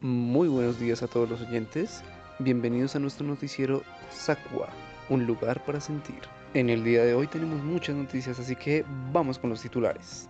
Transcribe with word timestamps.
Muy 0.00 0.46
buenos 0.46 0.78
días 0.78 1.02
a 1.02 1.08
todos 1.08 1.28
los 1.28 1.40
oyentes. 1.40 2.02
Bienvenidos 2.38 2.94
a 2.94 3.00
nuestro 3.00 3.26
noticiero 3.26 3.82
Sacua, 4.12 4.68
un 5.10 5.26
lugar 5.26 5.64
para 5.64 5.80
sentir. 5.80 6.20
En 6.54 6.70
el 6.70 6.84
día 6.84 7.04
de 7.04 7.14
hoy 7.14 7.26
tenemos 7.26 7.60
muchas 7.64 7.96
noticias, 7.96 8.38
así 8.38 8.54
que 8.54 8.84
vamos 9.12 9.40
con 9.40 9.50
los 9.50 9.60
titulares. 9.60 10.28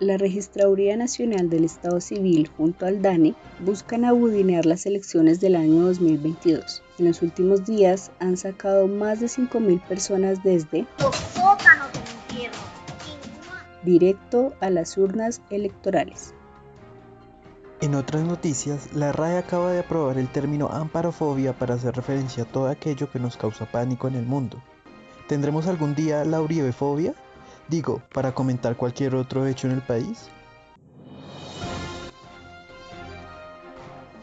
La 0.00 0.18
Registraduría 0.18 0.96
Nacional 0.96 1.48
del 1.48 1.62
Estado 1.64 2.00
Civil 2.00 2.50
junto 2.56 2.86
al 2.86 3.02
DANE 3.02 3.36
buscan 3.64 4.04
abudinear 4.04 4.66
las 4.66 4.84
elecciones 4.84 5.38
del 5.40 5.54
año 5.54 5.84
2022. 5.84 6.82
En 6.98 7.04
los 7.04 7.22
últimos 7.22 7.64
días 7.64 8.10
han 8.18 8.36
sacado 8.36 8.88
más 8.88 9.20
de 9.20 9.26
5.000 9.26 9.80
personas 9.86 10.42
desde 10.42 10.86
los 10.98 11.14
sótanos 11.14 11.92
del 11.92 12.02
infierno. 12.40 12.58
directo 13.84 14.54
a 14.58 14.70
las 14.70 14.98
urnas 14.98 15.40
electorales. 15.50 16.34
En 17.82 17.96
otras 17.96 18.22
noticias, 18.22 18.92
la 18.92 19.10
RAE 19.10 19.38
acaba 19.38 19.72
de 19.72 19.80
aprobar 19.80 20.16
el 20.16 20.28
término 20.28 20.68
amparofobia 20.68 21.52
para 21.52 21.74
hacer 21.74 21.96
referencia 21.96 22.44
a 22.44 22.46
todo 22.46 22.68
aquello 22.68 23.10
que 23.10 23.18
nos 23.18 23.36
causa 23.36 23.66
pánico 23.66 24.06
en 24.06 24.14
el 24.14 24.24
mundo. 24.24 24.62
¿Tendremos 25.26 25.66
algún 25.66 25.96
día 25.96 26.24
la 26.24 26.40
Uribefobia? 26.40 27.12
Digo, 27.66 28.00
para 28.14 28.36
comentar 28.36 28.76
cualquier 28.76 29.16
otro 29.16 29.48
hecho 29.48 29.66
en 29.66 29.72
el 29.72 29.82
país. 29.82 30.28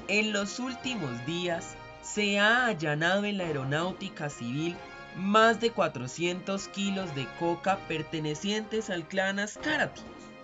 En 0.08 0.32
los 0.32 0.60
últimos 0.60 1.26
días 1.26 1.76
se 2.02 2.40
ha 2.40 2.68
allanado 2.68 3.26
en 3.26 3.38
la 3.38 3.44
aeronáutica 3.44 4.30
civil 4.30 4.78
más 5.18 5.60
de 5.60 5.72
400 5.72 6.70
kilos 6.70 7.14
de 7.14 7.28
coca 7.38 7.78
pertenecientes 7.90 8.90
al 8.90 9.06
clan 9.06 9.38
Ascarati. 9.38 10.02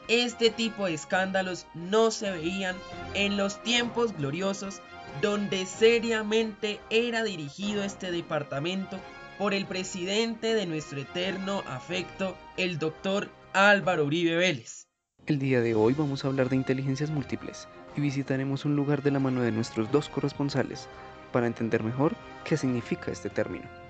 Este 0.07 0.51
tipo 0.51 0.85
de 0.85 0.93
escándalos 0.93 1.65
no 1.73 2.11
se 2.11 2.29
veían 2.29 2.75
en 3.15 3.37
los 3.37 3.61
tiempos 3.63 4.15
gloriosos 4.15 4.81
donde 5.21 5.65
seriamente 5.65 6.79
era 6.89 7.23
dirigido 7.23 7.83
este 7.83 8.11
departamento 8.11 8.99
por 9.37 9.53
el 9.53 9.65
presidente 9.65 10.53
de 10.53 10.65
nuestro 10.65 10.99
eterno 10.99 11.63
afecto, 11.67 12.37
el 12.57 12.77
doctor 12.77 13.29
Álvaro 13.53 14.05
Uribe 14.05 14.35
Vélez. 14.35 14.87
El 15.25 15.39
día 15.39 15.61
de 15.61 15.73
hoy 15.73 15.93
vamos 15.93 16.23
a 16.23 16.27
hablar 16.27 16.49
de 16.49 16.55
inteligencias 16.55 17.09
múltiples 17.09 17.67
y 17.97 18.01
visitaremos 18.01 18.65
un 18.65 18.75
lugar 18.75 19.01
de 19.01 19.11
la 19.11 19.19
mano 19.19 19.41
de 19.41 19.51
nuestros 19.51 19.91
dos 19.91 20.07
corresponsales 20.09 20.87
para 21.31 21.47
entender 21.47 21.83
mejor 21.83 22.15
qué 22.43 22.57
significa 22.57 23.11
este 23.11 23.29
término. 23.29 23.84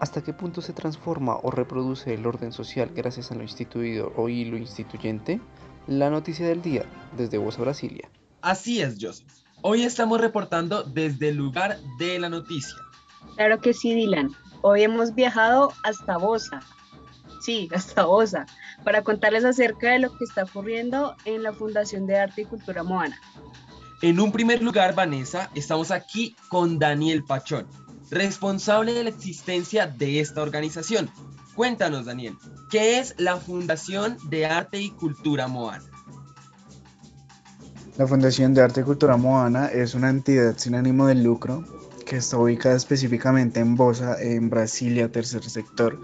¿Hasta 0.00 0.22
qué 0.22 0.32
punto 0.32 0.60
se 0.60 0.72
transforma 0.72 1.38
o 1.42 1.50
reproduce 1.50 2.14
el 2.14 2.24
orden 2.26 2.52
social 2.52 2.92
gracias 2.94 3.32
a 3.32 3.34
lo 3.34 3.42
instituido 3.42 4.12
o 4.16 4.28
hilo 4.28 4.56
instituyente? 4.56 5.40
La 5.88 6.08
noticia 6.08 6.46
del 6.46 6.62
día 6.62 6.84
desde 7.16 7.38
Voz 7.38 7.58
Brasilia. 7.58 8.08
Así 8.40 8.80
es, 8.80 8.96
Joseph. 9.00 9.32
Hoy 9.62 9.82
estamos 9.82 10.20
reportando 10.20 10.84
desde 10.84 11.30
el 11.30 11.36
lugar 11.36 11.78
de 11.98 12.18
la 12.20 12.28
noticia. 12.28 12.76
Claro 13.34 13.60
que 13.60 13.72
sí, 13.72 13.92
Dylan. 13.92 14.30
Hoy 14.62 14.82
hemos 14.82 15.14
viajado 15.14 15.72
hasta 15.82 16.16
Bosa. 16.16 16.60
Sí, 17.40 17.68
hasta 17.74 18.04
Bosa, 18.04 18.46
para 18.84 19.02
contarles 19.02 19.44
acerca 19.44 19.90
de 19.90 19.98
lo 19.98 20.16
que 20.16 20.24
está 20.24 20.44
ocurriendo 20.44 21.16
en 21.24 21.42
la 21.42 21.52
Fundación 21.52 22.06
de 22.06 22.18
Arte 22.18 22.42
y 22.42 22.44
Cultura 22.44 22.84
Moana. 22.84 23.18
En 24.00 24.20
un 24.20 24.30
primer 24.30 24.62
lugar, 24.62 24.94
Vanessa, 24.94 25.50
estamos 25.56 25.90
aquí 25.90 26.36
con 26.48 26.78
Daniel 26.78 27.24
Pachón, 27.24 27.66
responsable 28.10 28.94
de 28.94 29.04
la 29.04 29.10
existencia 29.10 29.86
de 29.86 30.20
esta 30.20 30.42
organización. 30.42 31.10
Cuéntanos, 31.54 32.06
Daniel, 32.06 32.36
¿qué 32.70 32.98
es 32.98 33.14
la 33.18 33.36
Fundación 33.36 34.16
de 34.28 34.46
Arte 34.46 34.80
y 34.80 34.90
Cultura 34.90 35.48
Moana? 35.48 35.84
La 37.96 38.06
Fundación 38.06 38.54
de 38.54 38.62
Arte 38.62 38.82
y 38.82 38.84
Cultura 38.84 39.16
Moana 39.16 39.66
es 39.66 39.94
una 39.94 40.08
entidad 40.08 40.56
sin 40.56 40.76
ánimo 40.76 41.08
de 41.08 41.16
lucro 41.16 41.64
que 42.06 42.16
está 42.16 42.38
ubicada 42.38 42.76
específicamente 42.76 43.60
en 43.60 43.74
Bosa, 43.74 44.22
en 44.22 44.48
Brasilia, 44.48 45.10
tercer 45.10 45.42
sector, 45.44 46.00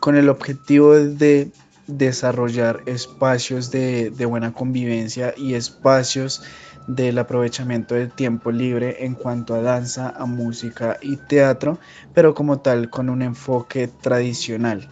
con 0.00 0.16
el 0.16 0.28
objetivo 0.28 0.94
de 0.94 1.50
desarrollar 1.88 2.82
espacios 2.86 3.70
de, 3.70 4.10
de 4.10 4.26
buena 4.26 4.52
convivencia 4.52 5.34
y 5.36 5.54
espacios 5.54 6.42
del 6.88 7.18
aprovechamiento 7.18 7.94
del 7.94 8.10
tiempo 8.10 8.50
libre 8.50 9.04
en 9.04 9.14
cuanto 9.14 9.54
a 9.54 9.60
danza, 9.60 10.08
a 10.08 10.24
música 10.26 10.96
y 11.02 11.16
teatro, 11.16 11.78
pero 12.14 12.34
como 12.34 12.60
tal 12.60 12.90
con 12.90 13.10
un 13.10 13.22
enfoque 13.22 13.88
tradicional. 13.88 14.88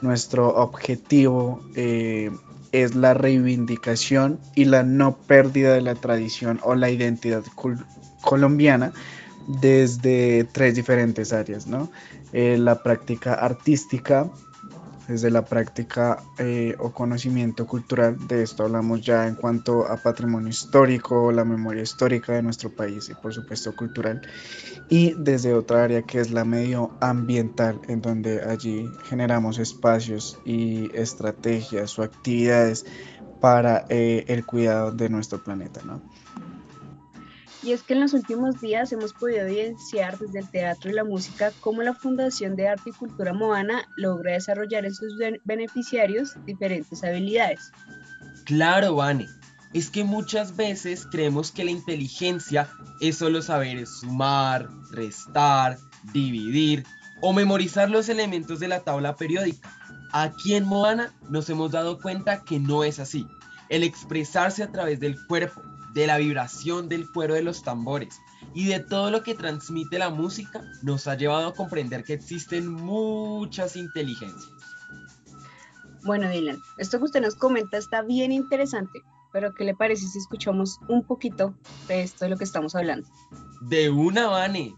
Nuestro 0.00 0.48
objetivo 0.48 1.60
eh, 1.74 2.30
es 2.72 2.94
la 2.94 3.14
reivindicación 3.14 4.38
y 4.54 4.64
la 4.64 4.84
no 4.84 5.16
pérdida 5.16 5.74
de 5.74 5.82
la 5.82 5.96
tradición 5.96 6.60
o 6.62 6.76
la 6.76 6.88
identidad 6.88 7.42
colombiana 8.22 8.92
desde 9.60 10.44
tres 10.44 10.76
diferentes 10.76 11.32
áreas, 11.32 11.66
¿no? 11.66 11.90
Eh, 12.32 12.56
la 12.58 12.82
práctica 12.82 13.34
artística, 13.34 14.30
desde 15.10 15.28
la 15.28 15.44
práctica 15.44 16.22
eh, 16.38 16.76
o 16.78 16.92
conocimiento 16.92 17.66
cultural. 17.66 18.16
De 18.28 18.44
esto 18.44 18.62
hablamos 18.62 19.00
ya 19.00 19.26
en 19.26 19.34
cuanto 19.34 19.84
a 19.84 19.96
patrimonio 19.96 20.50
histórico, 20.50 21.32
la 21.32 21.44
memoria 21.44 21.82
histórica 21.82 22.34
de 22.34 22.44
nuestro 22.44 22.70
país 22.70 23.08
y 23.08 23.14
por 23.14 23.34
supuesto 23.34 23.74
cultural. 23.74 24.22
Y 24.88 25.14
desde 25.18 25.52
otra 25.52 25.82
área 25.82 26.02
que 26.02 26.20
es 26.20 26.30
la 26.30 26.44
medioambiental, 26.44 27.80
en 27.88 28.00
donde 28.00 28.40
allí 28.42 28.88
generamos 29.08 29.58
espacios 29.58 30.38
y 30.44 30.96
estrategias 30.96 31.98
o 31.98 32.04
actividades 32.04 32.86
para 33.40 33.86
eh, 33.88 34.24
el 34.28 34.46
cuidado 34.46 34.92
de 34.92 35.08
nuestro 35.08 35.42
planeta. 35.42 35.80
¿no? 35.84 36.00
Y 37.62 37.72
es 37.72 37.82
que 37.82 37.92
en 37.92 38.00
los 38.00 38.14
últimos 38.14 38.60
días 38.60 38.90
hemos 38.92 39.12
podido 39.12 39.46
evidenciar 39.46 40.18
desde 40.18 40.38
el 40.38 40.50
teatro 40.50 40.90
y 40.90 40.94
la 40.94 41.04
música 41.04 41.52
cómo 41.60 41.82
la 41.82 41.92
Fundación 41.92 42.56
de 42.56 42.68
Arte 42.68 42.90
y 42.90 42.92
Cultura 42.92 43.34
Moana 43.34 43.86
logra 43.96 44.32
desarrollar 44.32 44.86
en 44.86 44.94
sus 44.94 45.14
beneficiarios 45.44 46.34
diferentes 46.46 47.04
habilidades. 47.04 47.70
Claro, 48.44 48.94
Vane. 48.94 49.28
Es 49.74 49.90
que 49.90 50.02
muchas 50.02 50.56
veces 50.56 51.06
creemos 51.06 51.52
que 51.52 51.64
la 51.64 51.70
inteligencia 51.70 52.68
es 53.00 53.18
solo 53.18 53.40
saber 53.42 53.86
sumar, 53.86 54.68
restar, 54.90 55.78
dividir 56.12 56.84
o 57.20 57.32
memorizar 57.32 57.90
los 57.90 58.08
elementos 58.08 58.58
de 58.58 58.68
la 58.68 58.80
tabla 58.80 59.16
periódica. 59.16 59.70
Aquí 60.12 60.54
en 60.54 60.64
Moana 60.64 61.12
nos 61.28 61.48
hemos 61.50 61.70
dado 61.70 62.00
cuenta 62.00 62.42
que 62.42 62.58
no 62.58 62.82
es 62.82 62.98
así. 62.98 63.28
El 63.68 63.84
expresarse 63.84 64.64
a 64.64 64.72
través 64.72 64.98
del 64.98 65.16
cuerpo, 65.26 65.62
de 65.92 66.06
la 66.06 66.18
vibración 66.18 66.88
del 66.88 67.06
fuero 67.06 67.34
de 67.34 67.42
los 67.42 67.62
tambores 67.62 68.20
y 68.54 68.66
de 68.66 68.80
todo 68.80 69.10
lo 69.10 69.22
que 69.22 69.34
transmite 69.34 69.98
la 69.98 70.10
música 70.10 70.62
nos 70.82 71.06
ha 71.06 71.14
llevado 71.14 71.48
a 71.48 71.54
comprender 71.54 72.04
que 72.04 72.14
existen 72.14 72.70
muchas 72.70 73.76
inteligencias. 73.76 74.50
Bueno, 76.04 76.30
Dylan, 76.30 76.60
esto 76.78 76.98
que 76.98 77.04
usted 77.04 77.20
nos 77.20 77.34
comenta 77.34 77.76
está 77.76 78.02
bien 78.02 78.32
interesante, 78.32 79.00
pero 79.32 79.52
¿qué 79.54 79.64
le 79.64 79.74
parece 79.74 80.06
si 80.06 80.18
escuchamos 80.18 80.78
un 80.88 81.04
poquito 81.04 81.54
de 81.88 82.02
esto 82.02 82.24
de 82.24 82.30
lo 82.30 82.36
que 82.36 82.44
estamos 82.44 82.74
hablando? 82.74 83.06
De 83.60 83.90
una, 83.90 84.28
Vane. 84.28 84.74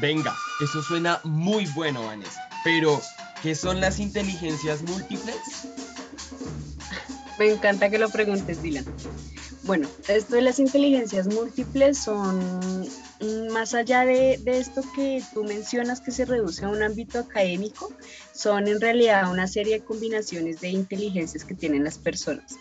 Venga, 0.00 0.36
eso 0.60 0.82
suena 0.82 1.20
muy 1.24 1.66
bueno, 1.74 2.04
Vanessa. 2.04 2.48
Pero, 2.62 3.00
¿qué 3.42 3.54
son 3.54 3.80
las 3.80 3.98
inteligencias 3.98 4.82
múltiples? 4.82 5.36
Me 7.38 7.50
encanta 7.50 7.90
que 7.90 7.98
lo 7.98 8.08
preguntes, 8.08 8.62
Dylan. 8.62 8.84
Bueno, 9.64 9.88
esto 10.06 10.36
de 10.36 10.42
las 10.42 10.60
inteligencias 10.60 11.26
múltiples 11.26 11.98
son 11.98 12.88
más 13.52 13.74
allá 13.74 14.04
de, 14.04 14.38
de, 14.38 14.58
esto 14.58 14.82
que 14.94 15.22
tú 15.34 15.42
mencionas 15.42 16.00
que 16.00 16.12
se 16.12 16.24
reduce 16.24 16.64
a 16.64 16.68
un 16.68 16.82
ámbito 16.82 17.18
académico, 17.18 17.92
son 18.32 18.68
en 18.68 18.80
realidad 18.80 19.30
una 19.30 19.48
serie 19.48 19.80
de 19.80 19.84
combinaciones 19.84 20.60
de 20.60 20.68
inteligencias 20.68 21.44
que 21.44 21.54
tienen 21.54 21.82
las 21.82 21.98
personas 21.98 22.56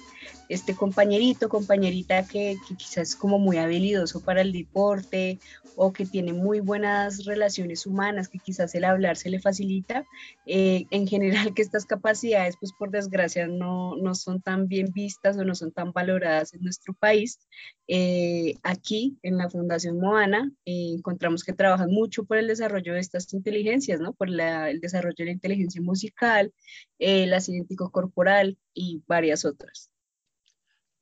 este 0.50 0.76
compañerito, 0.76 1.50
compañerita 1.50 2.26
que, 2.26 2.58
quizás 2.78 3.10
es 3.10 3.16
como 3.16 3.40
muy 3.40 3.58
habilidoso 3.58 4.22
para 4.22 4.42
el 4.42 4.52
deporte 4.52 5.40
o 5.76 5.94
que 5.94 6.06
tiene 6.06 6.34
muy 6.34 6.60
buenas 6.60 7.26
relaciones 7.26 7.86
humanas, 7.86 8.30
que 8.30 8.40
quizás 8.40 8.74
el 8.74 8.84
hablar 8.84 9.16
se 9.16 9.30
le 9.30 9.40
facilita, 9.40 10.06
eh, 10.46 10.86
en 10.90 11.08
general 11.08 11.54
que 11.54 11.62
estas 11.62 11.86
capacidades, 11.86 12.56
pues 12.60 12.72
por 12.74 12.90
desgracia, 12.90 13.48
no, 13.48 13.96
no, 13.96 14.16
son 14.16 14.42
tan 14.42 14.68
bien 14.68 14.92
vistas 14.94 15.38
o 15.38 15.44
no 15.44 15.54
son 15.54 15.72
tan 15.72 15.92
valoradas 15.92 16.54
en 16.54 16.64
nuestro 16.64 16.94
país. 16.94 17.40
Eh, 17.88 18.56
aquí, 18.64 19.18
en 19.22 19.38
la 19.38 19.50
Fundación 19.50 20.00
Moana, 20.00 20.52
eh, 20.66 20.94
encontramos 20.98 21.44
que 21.44 21.54
trabajan 21.54 21.92
mucho 21.92 22.26
por 22.26 22.38
el 22.38 22.48
desarrollo 22.48 22.94
de 22.94 23.00
estas 23.00 23.32
inteligencias, 23.34 24.00
¿no? 24.00 24.14
Por 24.14 24.30
el 24.30 24.80
desarrollo 24.82 25.16
de 25.18 25.26
la 25.26 25.32
inteligencia 25.32 25.82
musical, 25.82 26.54
la 26.98 27.40
científico 27.40 27.92
corporal 27.92 28.58
y 28.74 29.04
varias 29.08 29.46
otras. 29.46 29.92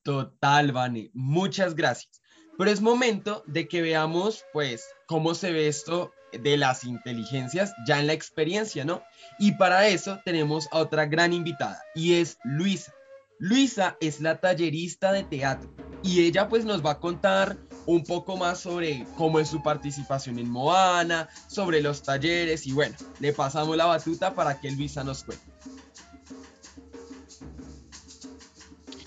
Total, 0.05 0.71
Vane, 0.71 1.09
muchas 1.15 1.73
gracias. 1.73 2.21
Pero 2.59 2.69
es 2.69 2.79
momento 2.79 3.43
de 3.47 3.67
que 3.67 3.81
veamos, 3.81 4.45
pues, 4.53 4.85
cómo 5.07 5.33
se 5.33 5.51
ve 5.51 5.67
esto 5.67 6.13
de 6.31 6.57
las 6.57 6.83
inteligencias 6.83 7.73
ya 7.87 7.99
en 7.99 8.05
la 8.05 8.13
experiencia, 8.13 8.85
¿no? 8.85 9.01
Y 9.39 9.53
para 9.53 9.87
eso 9.87 10.19
tenemos 10.23 10.67
a 10.71 10.77
otra 10.77 11.07
gran 11.07 11.33
invitada, 11.33 11.81
y 11.95 12.13
es 12.13 12.37
Luisa. 12.43 12.93
Luisa 13.39 13.97
es 13.99 14.21
la 14.21 14.39
tallerista 14.39 15.11
de 15.11 15.23
teatro, 15.23 15.73
y 16.03 16.23
ella 16.23 16.49
pues 16.49 16.65
nos 16.65 16.85
va 16.85 16.91
a 16.91 16.99
contar 16.99 17.57
un 17.87 18.03
poco 18.03 18.37
más 18.37 18.59
sobre 18.59 19.07
cómo 19.17 19.39
es 19.39 19.49
su 19.49 19.63
participación 19.63 20.37
en 20.37 20.51
Moana, 20.51 21.29
sobre 21.47 21.81
los 21.81 22.03
talleres, 22.03 22.67
y 22.67 22.73
bueno, 22.73 22.95
le 23.19 23.33
pasamos 23.33 23.75
la 23.75 23.85
batuta 23.85 24.35
para 24.35 24.59
que 24.59 24.69
Luisa 24.69 25.03
nos 25.03 25.23
cuente. 25.23 25.54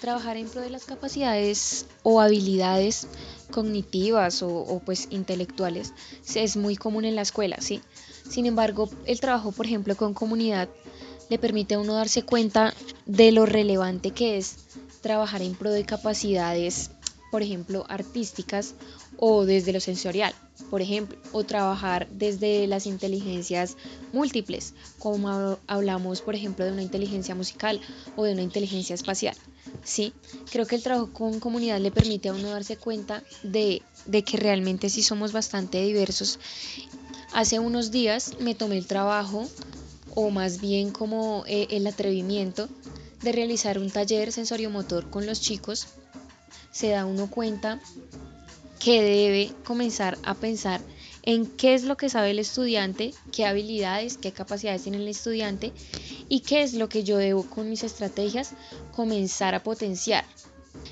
Trabajar 0.09 0.39
en 0.39 0.49
pro 0.49 0.63
de 0.63 0.71
las 0.71 0.87
capacidades 0.87 1.85
o 2.03 2.23
habilidades 2.23 3.09
cognitivas 3.51 4.43
o, 4.43 4.81
pues 4.83 5.07
intelectuales 5.11 5.93
es 6.35 6.57
muy 6.57 6.77
común 6.77 7.05
en 7.05 7.15
la 7.15 7.21
escuela, 7.21 7.59
¿sí? 7.61 7.83
Sin 8.27 8.47
embargo, 8.47 8.89
el 9.05 9.21
trabajo, 9.21 9.53
por 9.53 9.67
ejemplo, 9.67 9.99
con 9.99 10.15
comunidad 10.15 10.71
le 11.29 11.39
permite 11.39 11.75
a 11.75 11.79
uno 11.79 11.93
darse 11.93 12.23
cuenta 12.23 12.73
de 13.05 13.33
lo 13.33 13.45
relevante 13.45 14.13
que 14.13 14.39
es 14.39 14.57
trabajar 15.03 15.43
en 15.43 15.55
pro 15.55 15.73
de 15.73 15.85
capacidades, 15.85 16.91
por 17.31 17.43
ejemplo, 17.43 17.85
artísticas 17.91 18.73
o 19.19 19.45
desde 19.45 19.73
lo 19.73 19.81
sensorial, 19.81 20.33
por 20.71 20.81
ejemplo, 20.81 21.19
o 21.33 21.45
trabajar 21.45 22.09
desde 22.11 22.67
las 22.67 22.87
inteligencias 22.87 23.77
múltiples, 24.13 24.75
como 24.99 25.59
hablamos, 25.67 26.23
por 26.23 26.35
ejemplo, 26.35 26.65
de 26.65 26.73
una 26.73 26.83
inteligencia 26.83 27.35
musical 27.35 27.81
o 28.17 28.25
de 28.25 28.33
una 28.33 28.43
inteligencia 28.43 28.95
espacial. 28.95 29.37
Sí, 29.85 30.13
creo 30.51 30.67
que 30.67 30.77
el 30.77 30.83
trabajo 30.83 31.13
con 31.13 31.41
comunidad 31.41 31.81
le 31.81 31.91
permite 31.91 32.29
a 32.29 32.33
uno 32.33 32.51
darse 32.51 32.77
cuenta 32.77 33.23
de, 33.43 33.83
que 34.25 34.37
realmente 34.37 34.89
sí 34.89 35.03
somos 35.03 35.33
bastante 35.33 35.83
diversos. 35.83 36.39
Hace 37.33 37.59
unos 37.59 37.91
días 37.91 38.37
me 38.41 38.55
tomé 38.55 38.79
el 38.79 38.87
trabajo, 38.87 39.49
o 40.15 40.31
más 40.31 40.61
bien 40.61 40.91
como 40.91 41.45
eh, 41.47 41.67
el 41.71 41.87
atrevimiento, 41.87 42.69
de 43.23 43.33
realizar 43.33 43.79
un 43.79 43.91
taller 43.91 44.33
sensoriomotor 44.33 45.11
con 45.11 45.27
los 45.27 45.41
chicos. 45.41 45.89
Se 46.71 46.91
da 46.91 47.05
uno 47.05 47.29
cuenta 47.29 47.81
que 48.79 49.03
debe 49.03 49.53
comenzar 49.65 50.19
a 50.25 50.35
pensar 50.35 50.81
en 51.23 51.47
qué 51.47 51.75
es 51.75 51.85
lo 51.85 51.97
que 51.97 52.09
sabe 52.09 52.31
el 52.31 52.39
estudiante, 52.39 53.13
qué 53.33 53.45
habilidades, 53.45 54.17
qué 54.17 54.33
capacidades 54.33 54.83
tiene 54.83 54.99
el 54.99 55.09
estudiante 55.09 55.73
y 56.29 56.41
qué 56.41 56.63
es 56.63 56.75
lo 56.75 56.89
que 56.89 57.05
yo 57.05 57.19
debo 57.19 57.45
con 57.45 57.69
mis 57.69 57.85
estrategias 57.85 58.53
comenzar 58.93 59.55
a 59.55 59.63
potenciar. 59.63 60.25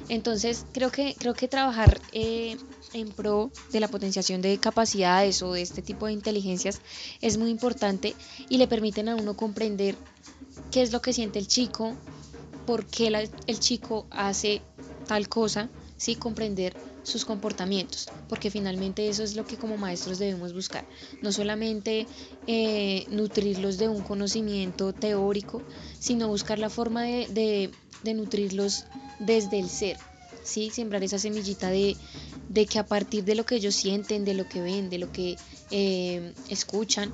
Entonces 0.09 0.67
creo 0.73 0.91
que, 0.91 1.15
creo 1.19 1.35
que 1.35 1.49
trabajar 1.49 2.01
eh, 2.13 2.57
en 2.93 3.09
pro 3.13 3.51
de 3.73 3.81
la 3.81 3.89
potenciación 3.89 4.43
de 4.43 4.59
capacidades 4.59 5.43
o 5.43 5.53
de 5.53 5.63
este 5.63 5.83
tipo 5.83 6.07
de 6.07 6.13
inteligencias 6.13 6.81
es 7.21 7.39
muy 7.39 7.51
importante 7.51 8.15
y 8.49 8.59
le 8.59 8.69
permiten 8.69 9.09
a 9.09 9.17
uno 9.17 9.37
comprender 9.37 9.97
qué 10.71 10.83
es 10.83 10.93
lo 10.93 11.01
que 11.01 11.13
siente 11.13 11.39
el 11.39 11.47
chico, 11.47 11.95
por 12.67 12.85
qué 12.87 13.09
el 13.47 13.61
chico 13.61 14.07
hace 14.11 14.61
tal 15.07 15.29
cosa, 15.29 15.69
¿sí? 15.97 16.17
comprender 16.17 16.77
sus 17.07 17.25
comportamientos, 17.25 18.09
porque 18.29 18.51
finalmente 18.51 19.09
eso 19.09 19.23
es 19.23 19.37
lo 19.37 19.47
que 19.47 19.57
como 19.57 19.77
maestros 19.77 20.19
debemos 20.19 20.53
buscar, 20.53 20.85
no 21.23 21.31
solamente 21.31 22.07
eh, 22.49 23.07
nutrirlos 23.09 23.79
de 23.79 23.89
un 23.89 24.03
conocimiento 24.03 24.93
teórico, 24.93 25.63
sino 26.01 26.27
buscar 26.27 26.59
la 26.59 26.69
forma 26.69 27.05
de, 27.05 27.71
nutrirlos 28.05 28.87
desde 29.21 29.61
el 29.61 29.69
ser, 29.69 29.97
¿sí? 30.43 30.71
sembrar 30.71 31.05
esa 31.05 31.21
semillita 31.21 31.71
de, 31.71 31.97
que 32.69 32.79
a 32.81 32.87
partir 32.87 33.25
de 33.25 33.37
lo 33.37 33.47
que 33.47 33.55
ellos 33.55 33.77
sienten, 33.77 34.25
de 34.25 34.35
lo 34.35 34.49
que 34.49 34.61
ven, 34.61 34.91
de 34.91 34.99
lo 34.99 35.13
que 35.13 35.37
eh, 35.71 36.35
escuchan, 36.49 37.13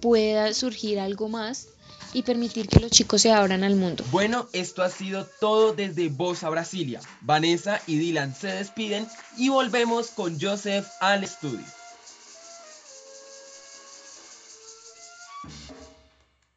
pueda 0.00 0.52
surgir 0.54 0.98
algo 0.98 1.28
más 1.28 1.68
y 2.14 2.22
permitir 2.22 2.68
que 2.68 2.80
los 2.80 2.90
chicos 2.90 3.20
se 3.20 3.32
abran 3.32 3.64
al 3.64 3.76
mundo. 3.76 4.04
Bueno, 4.10 4.46
esto 4.52 4.82
ha 4.82 4.88
sido 4.88 5.26
todo 5.40 5.74
desde 5.74 6.08
Voz 6.08 6.44
a 6.44 6.48
Brasilia. 6.48 7.00
Vanessa 7.20 7.80
y 7.86 7.98
Dylan 7.98 8.34
se 8.34 8.48
despiden 8.48 9.06
y 9.36 9.50
volvemos 9.50 10.08
con 10.08 10.40
Joseph 10.40 10.86
al 11.00 11.24
estudio. 11.24 11.66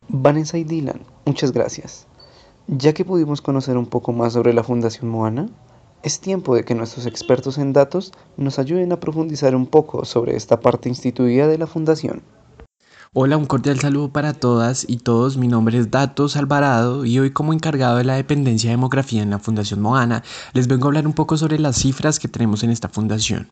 Vanessa 0.08 0.58
y 0.58 0.64
Dylan, 0.64 1.02
muchas 1.26 1.52
gracias. 1.52 2.08
Ya 2.68 2.94
que 2.94 3.06
pudimos 3.06 3.42
conocer 3.42 3.78
un 3.78 3.88
poco 3.88 4.14
más 4.14 4.34
sobre 4.34 4.54
la 4.54 4.64
Fundación 4.64 5.10
Moana, 5.10 5.50
es 6.04 6.20
tiempo 6.20 6.56
de 6.56 6.64
que 6.64 6.76
nuestros 6.76 7.06
expertos 7.06 7.58
en 7.58 7.74
datos 7.74 8.12
nos 8.38 8.60
ayuden 8.60 8.92
a 8.92 9.00
profundizar 9.00 9.56
un 9.56 9.66
poco 9.66 10.06
sobre 10.06 10.36
esta 10.36 10.60
parte 10.60 10.90
instituida 10.90 11.48
de 11.48 11.58
la 11.58 11.68
Fundación. 11.68 12.22
Hola, 13.14 13.38
un 13.38 13.46
cordial 13.46 13.80
saludo 13.80 14.10
para 14.10 14.34
todas 14.34 14.86
y 14.88 14.98
todos. 14.98 15.38
Mi 15.38 15.48
nombre 15.48 15.78
es 15.78 15.90
Datos 15.90 16.36
Alvarado 16.36 17.06
y 17.06 17.18
hoy 17.20 17.32
como 17.32 17.54
encargado 17.54 17.98
de 17.98 18.04
la 18.04 18.16
dependencia 18.16 18.70
de 18.70 18.76
demografía 18.76 19.24
en 19.24 19.30
la 19.30 19.40
Fundación 19.40 19.82
Moana, 19.82 20.24
les 20.54 20.68
vengo 20.68 20.86
a 20.86 20.90
hablar 20.90 21.08
un 21.08 21.14
poco 21.14 21.38
sobre 21.38 21.58
las 21.58 21.78
cifras 21.78 22.20
que 22.20 22.28
tenemos 22.28 22.64
en 22.64 22.70
esta 22.70 22.90
fundación. 22.90 23.50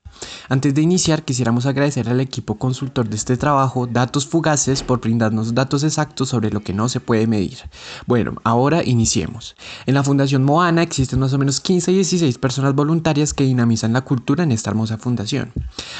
Antes 0.50 0.76
de 0.76 0.82
iniciar, 0.82 1.24
quisiéramos 1.24 1.66
agradecer 1.66 2.10
al 2.10 2.20
equipo 2.20 2.56
consultor 2.56 3.08
de 3.08 3.16
este 3.16 3.38
trabajo, 3.38 3.88
Datos 3.88 4.28
Fugaces, 4.28 4.84
por 4.84 5.00
brindarnos 5.00 5.56
datos 5.56 5.84
exactos 5.84 6.30
sobre 6.30 6.52
lo 6.52 6.60
que 6.60 6.74
no 6.74 6.90
se 6.90 7.00
puede 7.00 7.26
medir. 7.26 7.60
Bueno, 8.08 8.36
ahora 8.44 8.84
iniciemos. 8.84 9.56
En 9.86 9.94
la 9.94 10.04
Fundación 10.04 10.44
Moana 10.44 10.84
existen 10.84 11.20
más 11.20 11.34
o 11.34 11.38
menos 11.38 11.62
15 11.62 11.94
y 11.94 11.96
16 11.96 12.38
personas 12.40 12.76
voluntarias 12.76 13.34
que 13.34 13.46
dinamizan 13.46 13.94
la 13.94 14.02
cultura 14.02 14.44
en 14.44 14.52
esta 14.52 14.72
hermosa 14.72 14.98
fundación. 14.98 15.54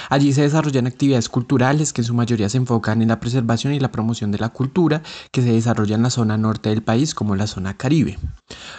Allí 0.10 0.34
se 0.34 0.42
desarrollan 0.42 0.88
actividades 0.88 1.30
culturales 1.30 1.94
que 1.94 2.02
en 2.02 2.06
su 2.06 2.14
mayoría 2.14 2.50
se 2.50 2.58
enfocan 2.58 3.02
en 3.02 3.08
la 3.08 3.20
preservación 3.20 3.45
y 3.46 3.80
la 3.80 3.92
promoción 3.92 4.32
de 4.32 4.40
la 4.40 4.50
cultura 4.50 5.02
que 5.32 5.42
se 5.42 5.52
desarrolla 5.52 5.96
en 5.96 6.04
la 6.04 6.10
zona 6.10 6.38
norte 6.38 6.70
del 6.70 6.82
país 6.82 7.14
como 7.14 7.36
la 7.36 7.48
zona 7.48 7.78
caribe. 7.78 8.18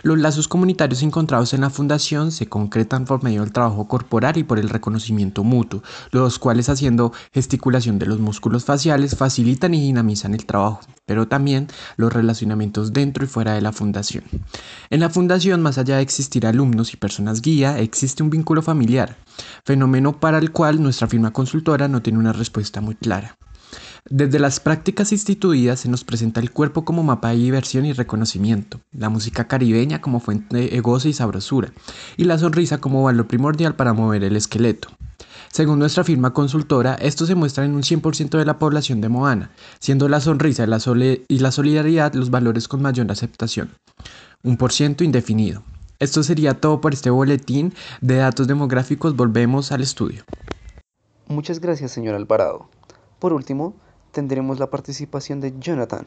Los 0.03 0.19
lazos 0.19 0.49
comunitarios 0.49 1.03
encontrados 1.03 1.55
en 1.55 1.61
la 1.61 1.71
fundación 1.71 2.33
se 2.33 2.49
concretan 2.49 3.05
por 3.05 3.23
medio 3.23 3.43
del 3.43 3.53
trabajo 3.53 3.89
corporal 3.89 4.37
y 4.37 4.45
por 4.45 4.59
el 4.59 4.69
reconocimiento 4.69 5.45
mutuo, 5.45 5.83
los 6.11 6.39
cuales 6.39 6.69
haciendo 6.69 7.13
gesticulación 7.33 7.99
de 7.99 8.07
los 8.07 8.19
músculos 8.19 8.65
faciales 8.65 9.17
facilitan 9.17 9.75
y 9.75 9.81
dinamizan 9.81 10.35
el 10.35 10.47
trabajo, 10.47 10.81
pero 11.07 11.29
también 11.29 11.69
los 11.97 12.13
relacionamientos 12.13 12.93
dentro 12.93 13.25
y 13.25 13.29
fuera 13.29 13.55
de 13.55 13.61
la 13.61 13.73
fundación. 13.73 14.25
En 14.91 15.01
la 15.01 15.11
fundación, 15.11 15.63
más 15.63 15.79
allá 15.79 15.97
de 15.97 16.03
existir 16.03 16.47
alumnos 16.47 16.93
y 16.93 16.97
personas 16.97 17.41
guía, 17.41 17.79
existe 17.79 18.23
un 18.23 18.31
vínculo 18.31 18.63
familiar, 18.63 19.17
fenómeno 19.65 20.21
para 20.21 20.39
el 20.39 20.53
cual 20.53 20.83
nuestra 20.83 21.09
firma 21.09 21.33
consultora 21.33 21.89
no 21.89 22.03
tiene 22.03 22.19
una 22.19 22.33
respuesta 22.33 22.81
muy 22.81 22.95
clara. 22.95 23.37
Desde 24.09 24.39
las 24.39 24.61
prácticas 24.61 25.11
instituidas 25.11 25.81
se 25.81 25.89
nos 25.89 26.05
presenta 26.05 26.39
el 26.39 26.53
cuerpo 26.53 26.85
como 26.85 27.03
mapa 27.03 27.31
de 27.31 27.39
diversión 27.39 27.85
y 27.87 27.93
reconocimiento, 27.93 28.79
la 28.93 29.09
música 29.09 29.49
caribeña 29.49 30.01
como 30.01 30.21
fuente 30.21 30.69
de 30.69 30.81
gozo 30.81 31.09
y 31.09 31.13
sabrosura, 31.13 31.73
y 32.17 32.23
la 32.23 32.39
sonrisa 32.39 32.79
como 32.79 33.03
valor 33.03 33.27
primordial 33.27 33.75
para 33.75 33.95
mover 33.95 34.23
el 34.23 34.37
esqueleto. 34.37 34.91
Según 35.51 35.81
nuestra 35.81 36.05
firma 36.05 36.33
consultora, 36.33 36.95
esto 36.95 37.27
se 37.27 37.35
muestra 37.35 37.65
en 37.65 37.75
un 37.75 37.83
100% 37.83 38.39
de 38.39 38.45
la 38.45 38.61
población 38.61 39.01
de 39.01 39.09
Moana, 39.09 39.51
siendo 39.81 40.09
la 40.09 40.21
sonrisa 40.21 40.65
y 41.29 41.39
la 41.39 41.51
solidaridad 41.51 42.15
los 42.15 42.31
valores 42.31 42.69
con 42.69 42.83
mayor 42.83 43.11
aceptación. 43.11 43.71
Un 44.45 44.57
por 44.57 44.71
ciento 44.73 45.03
indefinido. 45.03 45.65
Esto 45.99 46.23
sería 46.23 46.55
todo 46.55 46.81
por 46.81 46.93
este 46.93 47.11
boletín 47.11 47.75
de 48.01 48.17
datos 48.17 48.47
demográficos. 48.47 49.17
Volvemos 49.17 49.73
al 49.73 49.81
estudio. 49.81 50.23
Muchas 51.27 51.59
gracias, 51.59 51.91
señor 51.91 52.15
Alvarado. 52.15 52.69
Por 53.19 53.33
último, 53.33 53.75
tendremos 54.17 54.59
la 54.59 54.71
participación 54.71 55.43
de 55.43 55.53
Jonathan, 55.59 56.07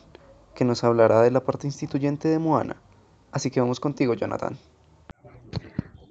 que 0.55 0.65
nos 0.65 0.83
hablará 0.83 1.21
de 1.21 1.29
la 1.29 1.41
parte 1.41 1.67
instituyente 1.67 2.27
de 2.27 2.39
Moana. 2.39 2.77
Así 3.31 3.51
que 3.51 3.61
vamos 3.61 3.79
contigo, 3.79 4.15
Jonathan. 4.15 4.57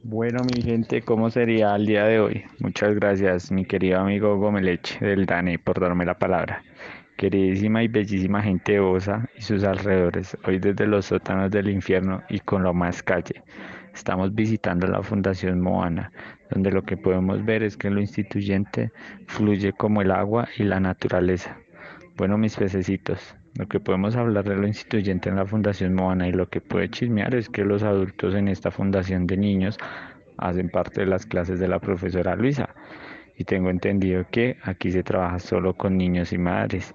Bueno, 0.04 0.44
mi 0.44 0.62
gente, 0.62 1.02
¿cómo 1.02 1.28
sería 1.28 1.74
el 1.74 1.86
día 1.86 2.04
de 2.04 2.20
hoy? 2.20 2.44
Muchas 2.60 2.94
gracias, 2.94 3.50
mi 3.50 3.64
querido 3.64 3.98
amigo 3.98 4.38
Gomelech 4.38 5.00
del 5.00 5.26
DANE, 5.26 5.58
por 5.58 5.80
darme 5.80 6.04
la 6.04 6.16
palabra. 6.16 6.62
Queridísima 7.16 7.82
y 7.82 7.88
bellísima 7.88 8.42
gente 8.42 8.74
de 8.74 8.80
Osa 8.80 9.28
y 9.36 9.42
sus 9.42 9.64
alrededores, 9.64 10.38
hoy 10.46 10.60
desde 10.60 10.86
los 10.86 11.06
sótanos 11.06 11.50
del 11.50 11.68
infierno 11.68 12.22
y 12.28 12.38
con 12.38 12.62
lo 12.62 12.72
más 12.72 13.02
calle. 13.02 13.42
Estamos 13.92 14.32
visitando 14.32 14.86
la 14.86 15.02
Fundación 15.02 15.60
Moana, 15.60 16.12
donde 16.52 16.70
lo 16.70 16.84
que 16.84 16.96
podemos 16.96 17.44
ver 17.44 17.64
es 17.64 17.76
que 17.76 17.90
lo 17.90 18.00
instituyente 18.00 18.92
fluye 19.26 19.72
como 19.72 20.00
el 20.00 20.12
agua 20.12 20.46
y 20.56 20.62
la 20.62 20.78
naturaleza. 20.78 21.58
Bueno, 22.18 22.36
mis 22.36 22.56
pececitos, 22.56 23.36
lo 23.56 23.68
que 23.68 23.78
podemos 23.78 24.16
hablar 24.16 24.44
de 24.44 24.56
lo 24.56 24.66
instituyente 24.66 25.28
en 25.28 25.36
la 25.36 25.46
Fundación 25.46 25.94
Moana 25.94 26.26
y 26.26 26.32
lo 26.32 26.48
que 26.48 26.60
puede 26.60 26.90
chismear 26.90 27.32
es 27.36 27.48
que 27.48 27.64
los 27.64 27.84
adultos 27.84 28.34
en 28.34 28.48
esta 28.48 28.72
fundación 28.72 29.28
de 29.28 29.36
niños 29.36 29.78
hacen 30.36 30.68
parte 30.68 31.02
de 31.02 31.06
las 31.06 31.26
clases 31.26 31.60
de 31.60 31.68
la 31.68 31.78
profesora 31.78 32.34
Luisa 32.34 32.74
y 33.36 33.44
tengo 33.44 33.70
entendido 33.70 34.26
que 34.32 34.56
aquí 34.64 34.90
se 34.90 35.04
trabaja 35.04 35.38
solo 35.38 35.74
con 35.74 35.96
niños 35.96 36.32
y 36.32 36.38
madres, 36.38 36.92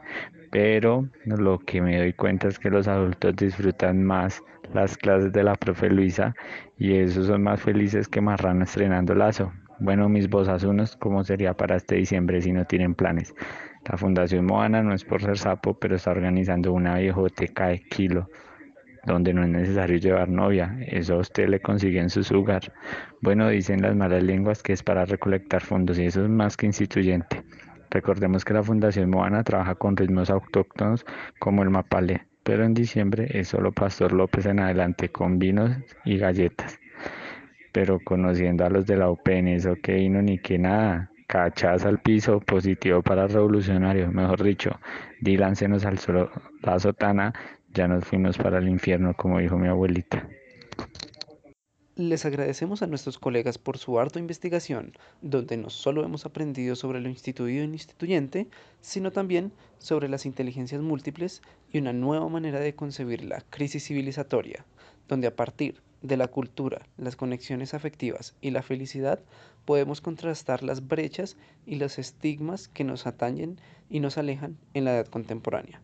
pero 0.52 1.08
lo 1.24 1.58
que 1.60 1.82
me 1.82 1.98
doy 1.98 2.12
cuenta 2.12 2.50
es 2.50 2.60
que 2.60 2.70
los 2.70 2.90
adultos 2.90 3.34
disfrutan 3.38 4.04
más 4.04 4.44
las 4.74 4.98
clases 4.98 5.32
de 5.32 5.44
la 5.44 5.56
profe 5.56 5.90
Luisa 5.90 6.36
y 6.78 6.96
esos 6.96 7.28
son 7.28 7.44
más 7.44 7.62
felices 7.62 8.10
que 8.10 8.20
Marrano 8.20 8.66
estrenando 8.66 9.16
lazo. 9.16 9.54
Bueno, 9.80 10.10
mis 10.10 10.30
bosazunos, 10.30 10.98
¿cómo 10.98 11.24
sería 11.24 11.54
para 11.54 11.78
este 11.78 11.96
diciembre 11.96 12.42
si 12.42 12.52
no 12.52 12.66
tienen 12.66 12.94
planes? 12.94 13.34
La 13.86 13.98
Fundación 13.98 14.46
Moana 14.46 14.82
no 14.82 14.94
es 14.94 15.04
por 15.04 15.22
ser 15.22 15.38
sapo, 15.38 15.74
pero 15.74 15.96
está 15.96 16.12
organizando 16.12 16.72
una 16.72 16.98
viejoteca 16.98 17.68
de 17.68 17.82
kilo 17.82 18.30
donde 19.06 19.34
no 19.34 19.44
es 19.44 19.50
necesario 19.50 19.98
llevar 19.98 20.30
novia, 20.30 20.78
eso 20.88 21.16
a 21.16 21.18
usted 21.18 21.50
le 21.50 21.60
consigue 21.60 22.00
en 22.00 22.10
su 22.10 22.22
hogar. 22.38 22.72
Bueno, 23.22 23.50
dicen 23.50 23.82
las 23.82 23.96
malas 23.96 24.24
lenguas 24.24 24.64
que 24.64 24.74
es 24.74 24.82
para 24.82 25.06
recolectar 25.06 25.62
fondos 25.62 26.00
y 26.00 26.06
eso 26.06 26.24
es 26.24 26.30
más 26.30 26.56
que 26.56 26.66
instituyente. 26.66 27.44
Recordemos 27.90 28.46
que 28.46 28.54
la 28.54 28.64
Fundación 28.64 29.10
Moana 29.10 29.44
trabaja 29.44 29.76
con 29.76 29.98
ritmos 29.98 30.30
autóctonos 30.30 31.06
como 31.38 31.64
el 31.64 31.70
mapale, 31.70 32.28
pero 32.44 32.64
en 32.64 32.74
diciembre 32.74 33.28
es 33.30 33.50
solo 33.50 33.72
Pastor 33.72 34.14
López 34.14 34.46
en 34.46 34.60
adelante 34.60 35.10
con 35.10 35.38
vinos 35.38 35.72
y 36.06 36.18
galletas. 36.18 36.80
Pero 37.72 38.00
conociendo 38.04 38.66
a 38.66 38.70
los 38.70 38.86
de 38.86 38.98
la 38.98 39.10
UPN, 39.10 39.48
eso 39.50 39.76
que 39.82 40.10
no 40.10 40.22
ni 40.22 40.40
que 40.40 40.58
nada. 40.58 41.12
Cachaza 41.34 41.90
al 41.90 42.00
piso, 42.00 42.40
positivo 42.42 43.02
para 43.02 43.26
revolucionario, 43.26 44.12
mejor 44.12 44.44
dicho, 44.44 44.80
dílansenos 45.20 45.84
al 45.84 45.98
suelo, 45.98 46.30
la 46.62 46.78
sotana 46.78 47.34
ya 47.74 47.88
nos 47.88 48.06
fuimos 48.06 48.38
para 48.38 48.60
el 48.60 48.70
infierno, 48.70 49.16
como 49.16 49.40
dijo 49.40 49.58
mi 49.58 49.68
abuelita. 49.68 50.30
Les 51.96 52.24
agradecemos 52.28 52.84
a 52.84 52.88
nuestros 52.88 53.18
colegas 53.18 53.58
por 53.58 53.80
su 53.80 53.98
harta 53.98 54.20
investigación, 54.20 54.94
donde 55.24 55.58
no 55.58 55.72
solo 55.72 56.06
hemos 56.06 56.28
aprendido 56.28 56.76
sobre 56.76 57.02
lo 57.02 57.10
instituido 57.10 57.64
e 57.64 57.66
instituyente, 57.66 58.48
sino 58.80 59.10
también 59.10 59.52
sobre 59.80 60.10
las 60.10 60.28
inteligencias 60.28 60.82
múltiples 60.82 61.42
y 61.72 61.80
una 61.80 61.94
nueva 61.94 62.30
manera 62.30 62.60
de 62.60 62.76
concebir 62.76 63.24
la 63.24 63.42
crisis 63.50 63.88
civilizatoria, 63.88 64.66
donde 65.08 65.26
a 65.26 65.36
partir 65.36 65.82
de 66.04 66.18
la 66.18 66.28
cultura, 66.28 66.86
las 66.98 67.16
conexiones 67.16 67.74
afectivas 67.74 68.36
y 68.42 68.52
la 68.52 68.62
felicidad 68.62 69.20
podemos 69.66 70.02
contrastar 70.02 70.62
las 70.62 70.88
brechas 70.88 71.38
y 71.66 71.78
los 71.78 71.98
estigmas 71.98 72.68
que 72.68 72.84
nos 72.84 73.08
atañen 73.08 73.60
y 73.90 74.02
nos 74.02 74.18
alejan 74.18 74.58
en 74.74 74.84
la 74.86 74.96
edad 74.96 75.08
contemporánea. 75.08 75.82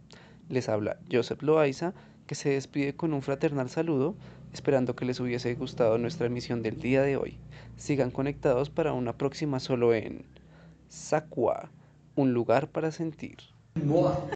Les 0.50 0.68
habla 0.68 1.00
Joseph 1.12 1.42
Loaiza, 1.42 1.94
que 2.28 2.36
se 2.36 2.50
despide 2.50 2.96
con 2.96 3.14
un 3.14 3.22
fraternal 3.22 3.70
saludo, 3.70 4.16
esperando 4.54 4.96
que 4.96 5.06
les 5.06 5.20
hubiese 5.20 5.56
gustado 5.56 5.98
nuestra 5.98 6.28
emisión 6.28 6.62
del 6.62 6.80
día 6.80 7.02
de 7.02 7.16
hoy. 7.16 7.40
Sigan 7.78 8.12
conectados 8.12 8.70
para 8.70 8.94
una 8.94 9.18
próxima 9.18 9.60
solo 9.60 9.94
en 9.94 10.26
Sacua, 10.90 11.72
un 12.16 12.34
lugar 12.34 12.70
para 12.70 12.92
sentir. 12.92 13.38